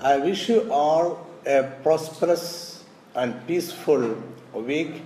[0.00, 4.14] I wish you all a prosperous and peaceful
[4.52, 5.02] week.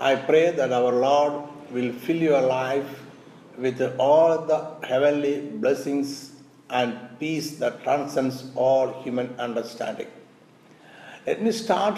[0.00, 3.04] I pray that our Lord will fill your life
[3.56, 6.32] with all the heavenly blessings
[6.70, 10.08] and peace that transcends all human understanding.
[11.24, 11.96] Let me start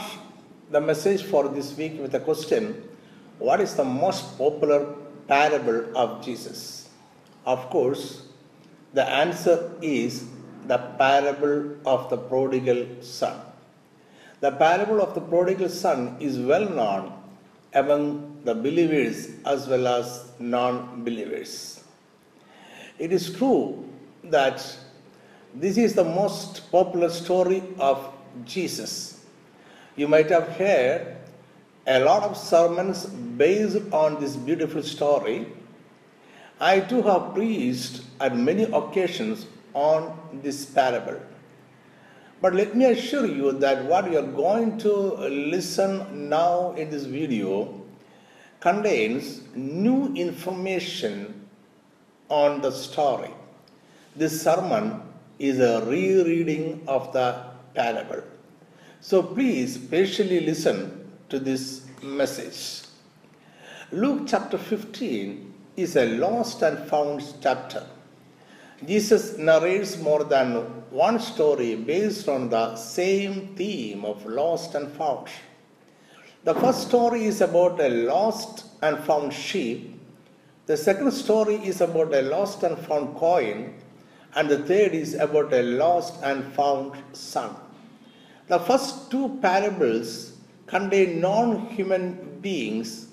[0.71, 2.89] the message for this week with a question
[3.39, 4.95] What is the most popular
[5.29, 6.91] parable of Jesus?
[7.47, 8.27] Of course,
[8.93, 10.29] the answer is
[10.67, 13.41] the parable of the prodigal son.
[14.41, 17.13] The parable of the prodigal son is well known
[17.75, 21.83] among the believers as well as non believers.
[22.99, 23.89] It is true
[24.25, 24.65] that
[25.55, 28.13] this is the most popular story of
[28.45, 29.25] Jesus.
[29.97, 31.17] You might have heard
[31.87, 35.47] a lot of sermons based on this beautiful story.
[36.61, 41.21] I too have preached at many occasions on this parable.
[42.41, 44.93] But let me assure you that what you are going to
[45.29, 47.81] listen now in this video
[48.59, 51.49] contains new information
[52.29, 53.31] on the story.
[54.17, 55.03] This sermon
[55.39, 58.23] is a rereading of the parable.
[59.01, 62.89] So please patiently listen to this message.
[63.91, 67.85] Luke chapter 15 is a lost and found chapter.
[68.87, 70.55] Jesus narrates more than
[70.91, 75.29] one story based on the same theme of lost and found.
[76.45, 80.01] The first story is about a lost and found sheep.
[80.67, 83.75] The second story is about a lost and found coin.
[84.35, 87.55] And the third is about a lost and found son.
[88.49, 90.37] The first two parables
[90.67, 93.09] contain non human beings.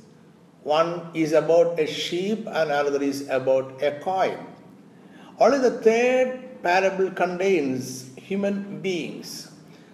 [0.64, 4.38] One is about a sheep, and another is about a coin.
[5.40, 9.50] Only the third parable contains human beings.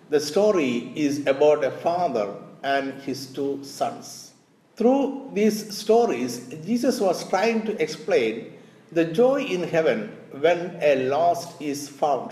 [0.09, 4.33] The story is about a father and his two sons.
[4.75, 8.53] Through these stories, Jesus was trying to explain
[8.91, 12.31] the joy in heaven when a lost is found.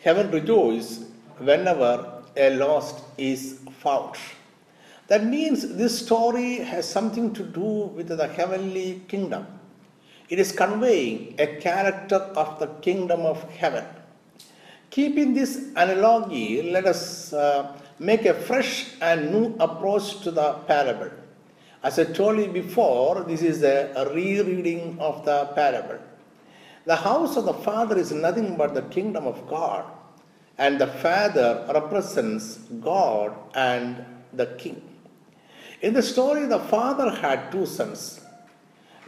[0.00, 1.06] Heaven rejoices
[1.38, 4.14] whenever a lost is found.
[5.08, 9.46] That means this story has something to do with the heavenly kingdom.
[10.28, 13.84] It is conveying a character of the kingdom of heaven.
[14.90, 21.10] Keeping this analogy, let us uh, make a fresh and new approach to the parable.
[21.82, 25.98] As I told you before, this is a, a rereading of the parable.
[26.84, 29.84] The house of the Father is nothing but the kingdom of God,
[30.56, 34.82] and the Father represents God and the King.
[35.80, 38.20] In the story, the father had two sons.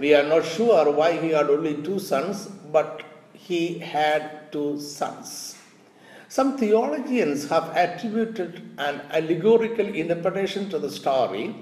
[0.00, 3.02] We are not sure why he had only two sons, but
[3.34, 5.56] he had two sons.
[6.28, 11.54] Some theologians have attributed an allegorical interpretation to the story.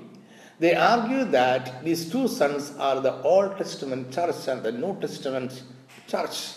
[0.60, 5.64] They argue that these two sons are the Old Testament church and the New Testament
[6.06, 6.52] church.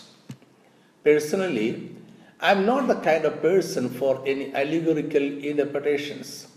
[1.03, 1.95] Personally,
[2.39, 6.50] I am not the kind of person for any allegorical interpretations.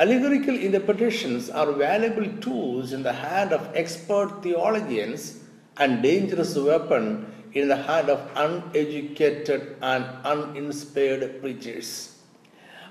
[0.00, 5.40] Allegorical interpretations are valuable tools in the hand of expert theologians
[5.76, 12.14] and dangerous weapon in the hand of uneducated and uninspired preachers.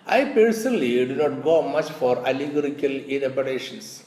[0.06, 4.04] I personally do not go much for allegorical interpretations.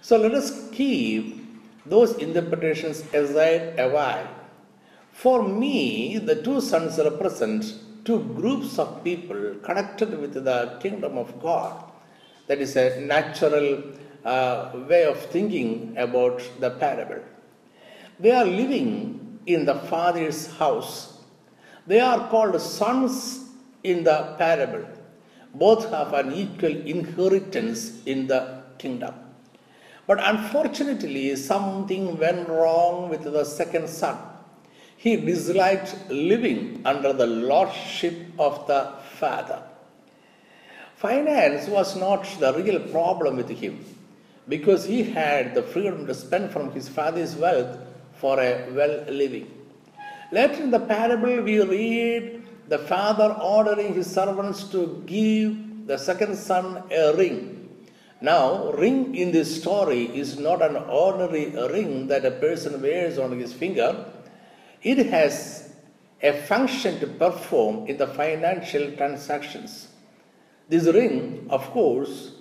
[0.00, 1.44] So let us keep
[1.84, 4.28] those interpretations aside a while.
[5.10, 7.74] For me, the two sons represent
[8.04, 11.85] two groups of people connected with the kingdom of God
[12.46, 13.82] that is a natural
[14.24, 17.22] uh, way of thinking about the parable.
[18.18, 21.22] They are living in the Father's house.
[21.86, 23.44] They are called sons
[23.84, 24.86] in the parable.
[25.54, 29.14] Both have an equal inheritance in the kingdom.
[30.06, 34.16] But unfortunately, something went wrong with the second son.
[34.96, 39.62] He disliked living under the lordship of the father.
[40.96, 43.84] Finance was not the real problem with him
[44.48, 47.78] because he had the freedom to spend from his father's wealth
[48.14, 49.46] for a well living.
[50.32, 56.34] Later in the parable, we read the father ordering his servants to give the second
[56.34, 57.68] son a ring.
[58.22, 63.38] Now, ring in this story is not an ordinary ring that a person wears on
[63.38, 64.06] his finger.
[64.82, 65.74] It has
[66.22, 69.88] a function to perform in the financial transactions.
[70.68, 72.32] This ring, of course,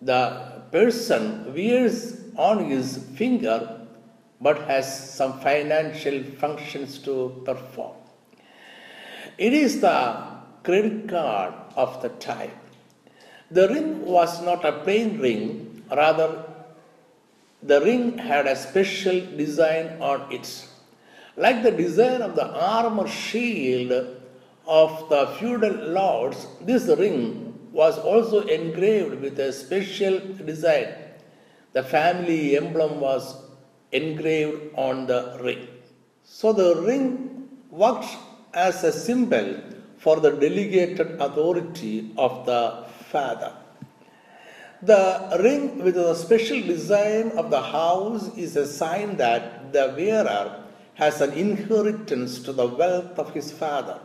[0.00, 3.80] the person wears on his finger
[4.40, 7.96] but has some financial functions to perform.
[9.38, 10.16] It is the
[10.62, 12.52] credit card of the time.
[13.50, 16.44] The ring was not a plain ring, rather,
[17.62, 20.68] the ring had a special design on it.
[21.36, 23.92] Like the design of the armor shield
[24.66, 30.88] of the feudal lords, this ring was also engraved with a special design.
[31.72, 33.34] The family emblem was
[33.92, 35.66] engraved on the ring.
[36.24, 38.16] So the ring worked
[38.52, 39.56] as a symbol
[39.96, 43.52] for the delegated authority of the father.
[44.82, 50.64] The ring with the special design of the house is a sign that the wearer
[50.94, 54.00] has an inheritance to the wealth of his father.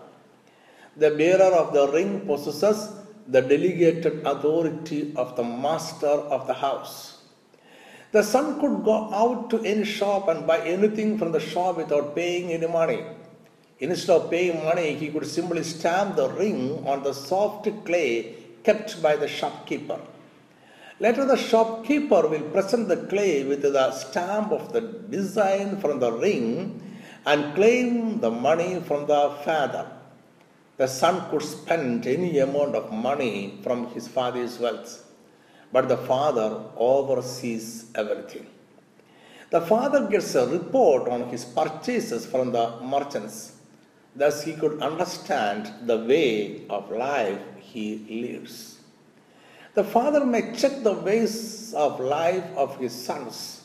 [0.95, 2.93] The bearer of the ring possesses
[3.27, 7.17] the delegated authority of the master of the house.
[8.11, 12.15] The son could go out to any shop and buy anything from the shop without
[12.15, 13.03] paying any money.
[13.79, 19.01] Instead of paying money, he could simply stamp the ring on the soft clay kept
[19.01, 19.99] by the shopkeeper.
[20.99, 26.11] Later, the shopkeeper will present the clay with the stamp of the design from the
[26.11, 26.81] ring
[27.25, 29.85] and claim the money from the father.
[30.77, 35.03] The son could spend any amount of money from his father's wealth,
[35.71, 38.45] but the father oversees everything.
[39.49, 43.53] The father gets a report on his purchases from the merchants.
[44.15, 48.79] Thus, he could understand the way of life he lives.
[49.73, 53.63] The father may check the ways of life of his sons.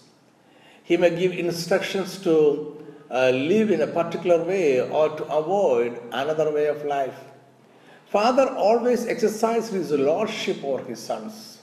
[0.84, 2.81] He may give instructions to
[3.12, 7.18] uh, live in a particular way or to avoid another way of life.
[8.06, 11.58] Father always exercised his lordship over his sons.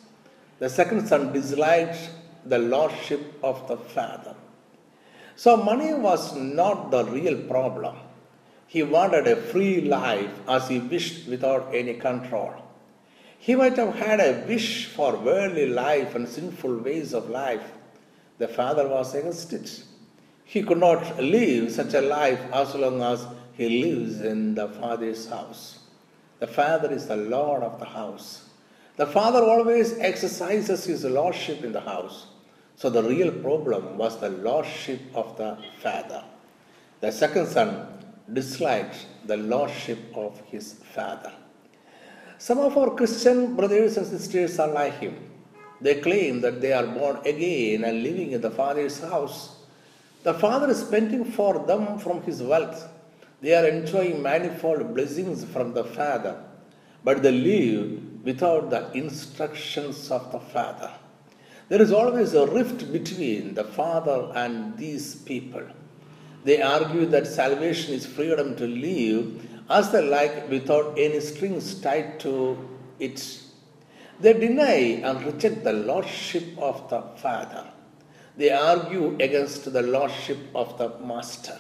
[0.59, 2.09] The second son disliked
[2.45, 4.35] the lordship of the father.
[5.35, 7.95] So money was not the real problem.
[8.67, 12.53] He wanted a free life as he wished without any control.
[13.39, 17.71] He might have had a wish for worldly life and sinful ways of life.
[18.37, 19.83] The father was against it.
[20.49, 23.23] He could not live such a life as long as
[23.53, 25.77] he lives in the father's house.
[26.39, 28.49] The father is the lord of the house.
[28.95, 32.25] The father always exercises his lordship in the house.
[32.77, 36.23] So the real problem was the lordship of the father.
[36.99, 37.85] The second son
[38.33, 41.31] disliked the lordship of his father.
[42.39, 45.15] Some of our Christian brothers and sisters are like him.
[45.79, 49.58] They claim that they are born again and living in the Father's house.
[50.21, 52.89] The Father is spending for them from His wealth.
[53.41, 56.43] They are enjoying manifold blessings from the Father,
[57.05, 60.91] but they live without the instructions of the Father.
[61.69, 65.63] There is always a rift between the Father and these people.
[66.43, 72.19] They argue that salvation is freedom to live as they like without any strings tied
[72.21, 72.57] to
[72.99, 73.41] it.
[74.19, 77.65] They deny and reject the lordship of the Father.
[78.39, 81.59] They argue against the lordship of the Master.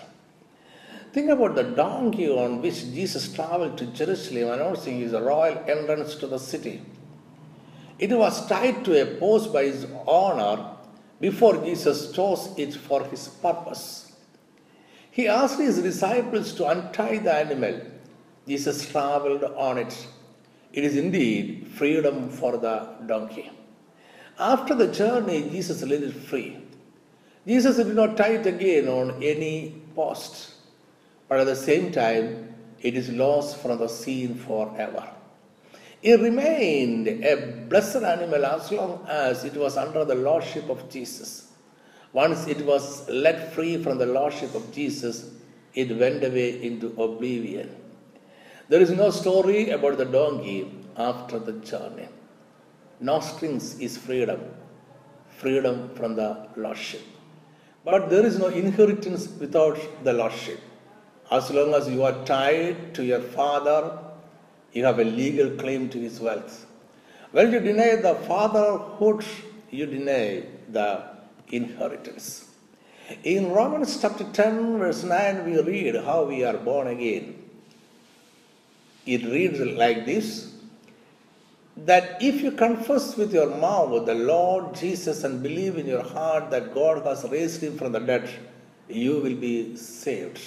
[1.11, 6.27] Think about the donkey on which Jesus traveled to Jerusalem announcing his royal entrance to
[6.27, 6.81] the city.
[7.97, 10.77] It was tied to a post by his owner
[11.19, 14.13] before Jesus chose it for his purpose.
[15.11, 17.81] He asked his disciples to untie the animal
[18.47, 20.07] Jesus traveled on it.
[20.71, 23.51] It is indeed freedom for the donkey.
[24.39, 26.58] After the journey, Jesus let it free.
[27.49, 30.53] Jesus did not tie it again on any post,
[31.27, 35.09] but at the same time, it is lost from the scene forever.
[36.03, 41.51] It remained a blessed animal as long as it was under the lordship of Jesus.
[42.13, 45.31] Once it was let free from the lordship of Jesus,
[45.73, 47.75] it went away into oblivion.
[48.67, 52.09] There is no story about the donkey after the journey.
[52.99, 54.39] No strings is freedom,
[55.31, 57.01] freedom from the lordship.
[57.91, 60.59] But there is no inheritance without the lordship.
[61.31, 63.97] As long as you are tied to your father,
[64.73, 66.65] you have a legal claim to his wealth.
[67.31, 69.25] When you deny the fatherhood,
[69.71, 71.03] you deny the
[71.51, 72.49] inheritance.
[73.23, 77.43] In Romans chapter 10, verse 9, we read how we are born again.
[79.05, 80.53] It reads like this
[81.85, 86.49] that if you confess with your mouth the Lord Jesus and believe in your heart
[86.51, 88.29] that God has raised him from the dead,
[88.87, 90.41] you will be saved.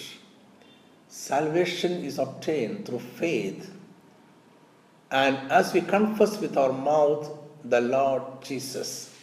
[1.09, 3.71] Salvation is obtained through faith.
[5.11, 7.31] And as we confess with our mouth
[7.65, 9.15] the Lord Jesus,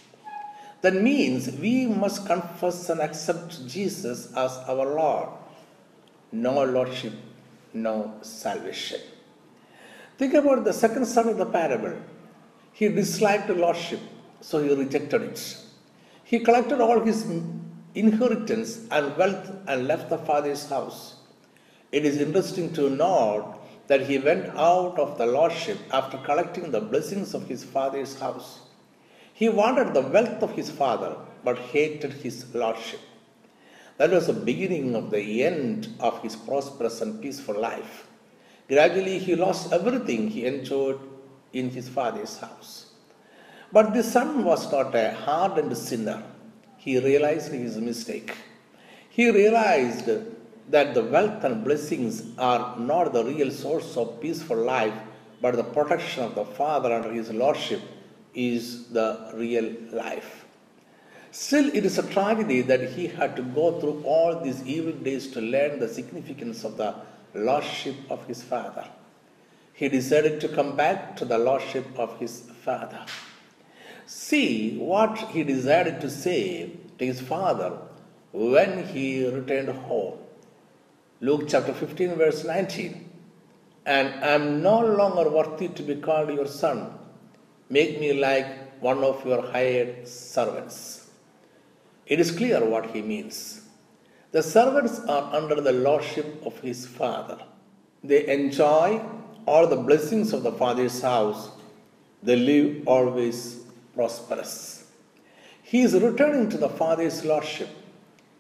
[0.82, 5.30] that means we must confess and accept Jesus as our Lord.
[6.32, 7.14] No Lordship,
[7.74, 9.02] no salvation.
[10.20, 11.94] Think about the second son of the parable.
[12.74, 14.02] He disliked the lordship,
[14.42, 15.58] so he rejected it.
[16.26, 17.26] He collected all his
[17.96, 21.16] inheritance and wealth and left the father's house.
[21.94, 26.82] It is interesting to note that he went out of the lordship after collecting the
[26.82, 28.60] blessings of his father's house.
[29.34, 33.00] He wanted the wealth of his father, but hated his lordship.
[33.96, 38.09] That was the beginning of the end of his prosperous and peaceful life.
[38.70, 41.00] Gradually, he lost everything he enjoyed
[41.54, 42.92] in his father's house.
[43.72, 46.24] But the son was not a hardened sinner.
[46.78, 48.36] He realized his mistake.
[49.10, 50.10] He realized
[50.70, 54.94] that the wealth and blessings are not the real source of peaceful life,
[55.42, 57.82] but the protection of the Father under His Lordship
[58.36, 60.46] is the real life.
[61.32, 65.28] Still, it is a tragedy that he had to go through all these evil days
[65.32, 66.96] to learn the significance of the
[67.34, 68.88] Lordship of his Father.
[69.74, 73.06] He decided to come back to the Lordship of his Father.
[74.06, 77.78] See what he decided to say to his Father
[78.32, 80.18] when he returned home.
[81.22, 83.10] Luke chapter 15, verse 19.
[83.86, 86.94] And I am no longer worthy to be called your son.
[87.70, 91.10] Make me like one of your hired servants.
[92.06, 93.62] It is clear what he means.
[94.32, 97.40] The servants are under the lordship of his father.
[98.04, 99.02] They enjoy
[99.46, 101.50] all the blessings of the father's house.
[102.22, 103.62] They live always
[103.96, 104.86] prosperous.
[105.64, 107.70] He is returning to the father's lordship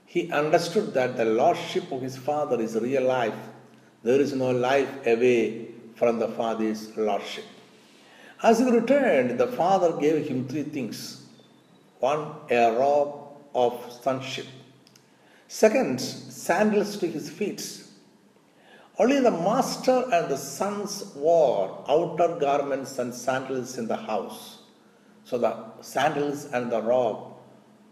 [0.10, 3.41] he understood that the lordship of his father is real life.
[4.01, 7.46] There is no life away from the father's lordship.
[8.41, 11.27] As he returned, the father gave him three things
[12.00, 13.19] one, a robe
[13.53, 14.48] of sonship.
[15.51, 17.84] Second, sandals to his feet.
[19.00, 24.60] Only the master and the sons wore outer garments and sandals in the house.
[25.24, 27.34] So the sandals and the robe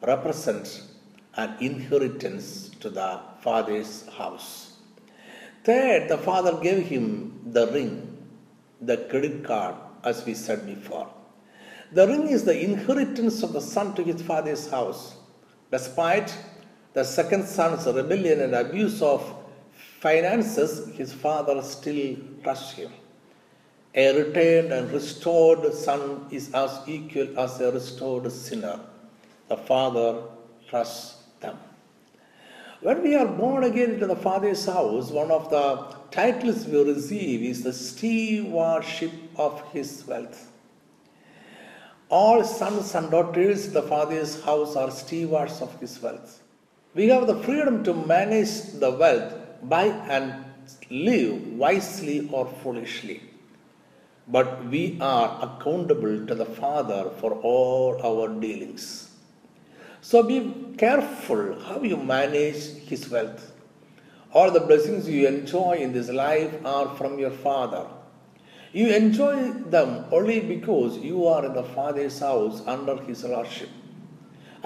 [0.03, 0.83] represent
[1.35, 4.77] an inheritance to the father's house.
[5.63, 8.19] Third, the father gave him the ring,
[8.81, 9.73] the credit card,
[10.03, 11.11] as we said before.
[11.91, 15.15] The ring is the inheritance of the son to his father's house.
[15.71, 16.37] Despite
[16.97, 19.21] the second son's rebellion and abuse of
[19.99, 22.91] finances, his father still trusts him.
[23.93, 28.79] A returned and restored son is as equal as a restored sinner.
[29.47, 30.23] The father
[30.67, 31.57] trusts them.
[32.81, 35.65] When we are born again into the Father's house, one of the
[36.11, 40.51] titles we receive is the stewardship of His wealth.
[42.09, 46.43] All sons and daughters in the Father's house are stewards of His wealth.
[46.95, 50.45] We have the freedom to manage the wealth by and
[50.89, 53.21] live wisely or foolishly.
[54.27, 59.11] But we are accountable to the Father for all our dealings.
[60.01, 62.57] So be careful how you manage
[62.89, 63.53] his wealth.
[64.33, 67.87] All the blessings you enjoy in this life are from your Father.
[68.73, 73.69] You enjoy them only because you are in the Father's house under his lordship.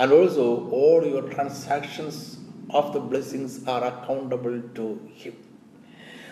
[0.02, 2.40] And also, all your transactions
[2.72, 5.36] of the blessings are accountable to him.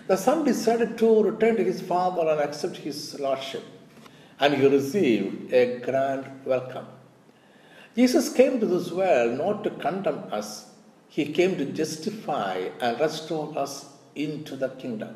[0.07, 3.63] The son decided to return to his father and accept his lordship,
[4.39, 6.87] and he received a grand welcome.
[7.95, 10.49] Jesus came to this world not to condemn us,
[11.07, 13.73] He came to justify and restore us
[14.15, 15.13] into the kingdom.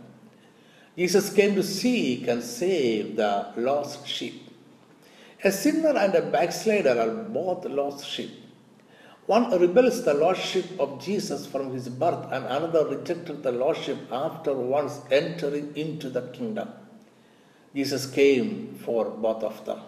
[0.95, 4.39] Jesus came to seek and save the lost sheep.
[5.43, 8.42] A sinner and a backslider are both lost sheep.
[9.25, 14.53] One rebels the lordship of Jesus from his birth, and another rejected the lordship after
[14.53, 16.69] once entering into the kingdom.
[17.73, 19.79] Jesus came for both of them.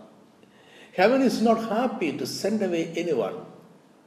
[0.93, 3.45] Heaven is not happy to send away anyone,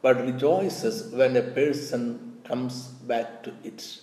[0.01, 4.01] but rejoices when a person comes back to it.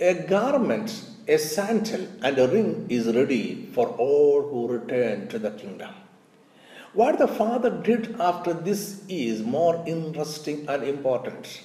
[0.00, 5.50] A garment, a sandal, and a ring is ready for all who return to the
[5.50, 5.94] kingdom.
[6.94, 11.62] What the Father did after this is more interesting and important.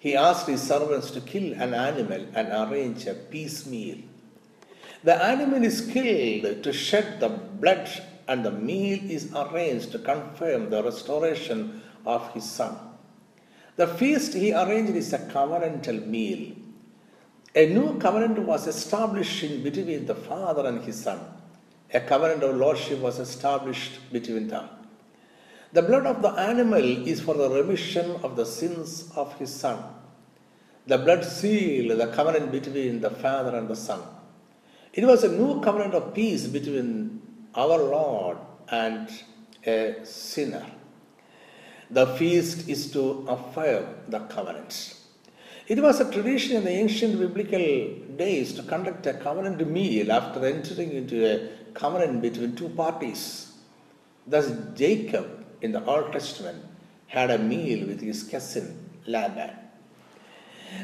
[0.00, 3.98] He asked his servants to kill an animal and arrange a peace meal.
[5.04, 7.88] The animal is killed to shed the blood
[8.26, 12.76] and the meal is arranged to confirm the restoration of his son.
[13.76, 16.56] The feast he arranged is a covenantal meal.
[17.54, 21.20] A new covenant was established between the father and his son.
[21.94, 24.68] A covenant of lordship was established between them.
[25.72, 29.82] The blood of the animal is for the remission of the sins of his son.
[30.86, 34.00] The blood sealed the covenant between the father and the son.
[34.92, 37.22] It was a new covenant of peace between
[37.54, 39.08] our Lord and
[39.66, 40.66] a sinner.
[41.90, 44.96] The feast is to affirm the covenant.
[45.72, 47.66] It was a tradition in the ancient biblical
[48.18, 53.52] days to conduct a covenant meal after entering into a covenant between two parties.
[54.26, 56.62] Thus, Jacob in the Old Testament
[57.06, 58.66] had a meal with his cousin
[59.06, 59.52] Laban.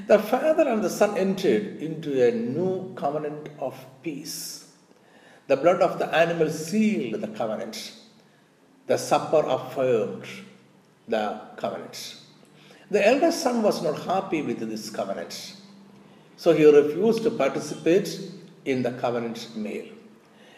[0.07, 4.73] The father and the son entered into a new covenant of peace.
[5.49, 7.92] The blood of the animal sealed the covenant.
[8.87, 10.25] The supper affirmed
[11.07, 12.17] the covenant.
[12.90, 15.57] The eldest son was not happy with this covenant,
[16.38, 18.18] so he refused to participate
[18.64, 19.85] in the covenant meal.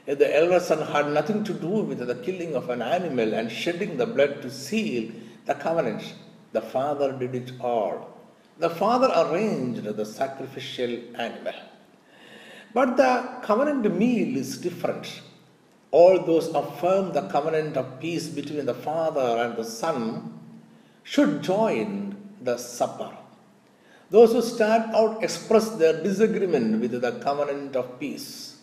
[0.06, 3.96] The elder son had nothing to do with the killing of an animal and shedding
[3.96, 5.10] the blood to seal
[5.46, 6.14] the covenant,
[6.52, 8.16] the father did it all.
[8.58, 11.54] The father arranged the sacrificial animal.
[12.72, 15.22] But the covenant meal is different.
[15.90, 20.38] All those affirm the covenant of peace between the father and the son
[21.02, 23.10] should join the supper.
[24.10, 28.56] Those who stand out express their disagreement with the covenant of peace.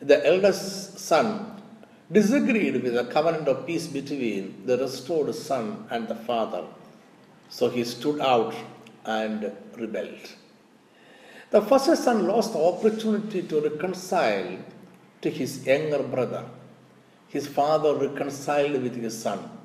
[0.00, 1.60] The eldest son
[2.12, 6.64] disagreed with the covenant of peace between the restored son and the father.
[7.48, 8.54] So he stood out
[9.04, 10.28] and rebelled.
[11.50, 14.58] The first son lost the opportunity to reconcile
[15.22, 16.44] to his younger brother.
[17.28, 19.57] His father reconciled with his son.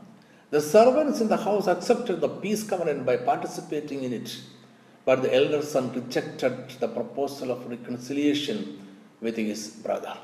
[0.53, 4.39] The servants in the house accepted the peace covenant by participating in it,
[5.03, 8.59] but the elder son rejected the proposal of reconciliation
[9.19, 10.15] with his brother.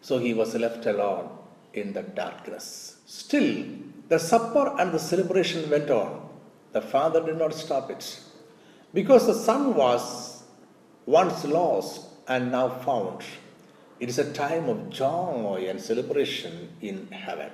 [0.00, 1.30] So he was left alone
[1.72, 2.98] in the darkness.
[3.06, 3.64] Still,
[4.06, 6.28] the supper and the celebration went on.
[6.70, 8.20] The father did not stop it.
[8.94, 10.44] Because the son was
[11.04, 13.24] once lost and now found,
[13.98, 17.50] it is a time of joy and celebration in heaven.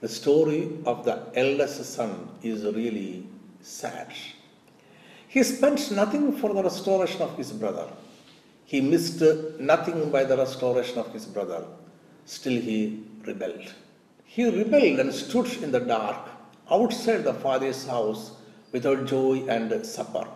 [0.00, 3.26] The story of the eldest son is really
[3.60, 4.12] sad.
[5.26, 7.88] He spent nothing for the restoration of his brother.
[8.64, 9.22] He missed
[9.58, 11.64] nothing by the restoration of his brother.
[12.26, 13.72] Still, he rebelled.
[14.24, 16.28] He rebelled and stood in the dark
[16.70, 18.32] outside the father's house
[18.70, 20.28] without joy and supper.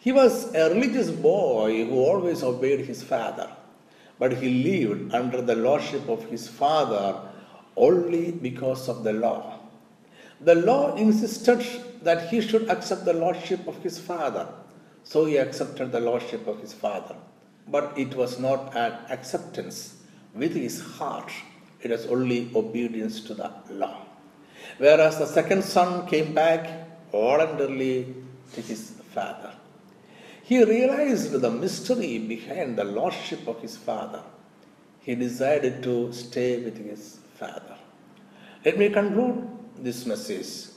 [0.00, 3.48] He was a religious boy who always obeyed his father,
[4.18, 7.18] but he lived under the lordship of his father
[7.76, 9.58] only because of the law.
[10.40, 11.64] The law insisted
[12.02, 14.48] that he should accept the lordship of his father,
[15.04, 17.16] so he accepted the lordship of his father.
[17.68, 19.96] But it was not an acceptance
[20.34, 21.32] with his heart
[21.86, 24.04] it was only obedience to the law.
[24.78, 28.14] Whereas the second son came back voluntarily
[28.54, 29.52] to his father.
[30.42, 34.22] He realized the mystery behind the lordship of his father.
[35.00, 37.76] He decided to stay with his father.
[38.64, 40.72] Let me conclude this message.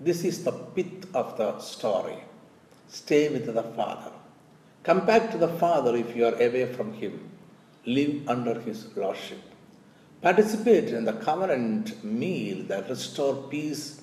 [0.00, 2.18] This is the pith of the story.
[2.88, 4.12] Stay with the father.
[4.82, 7.28] Come back to the father if you are away from him.
[7.84, 9.40] Live under his lordship.
[10.22, 14.02] Participate in the covenant meal that restore peace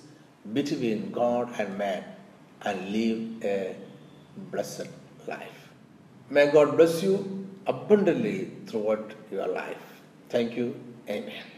[0.53, 2.03] between God and man
[2.61, 3.75] and live a
[4.51, 4.87] blessed
[5.27, 5.69] life.
[6.29, 10.01] May God bless you abundantly throughout your life.
[10.29, 10.75] Thank you.
[11.09, 11.54] Amen.